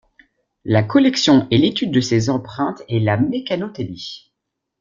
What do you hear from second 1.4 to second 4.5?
et l'étude de ces empreintes est la mécanotélie.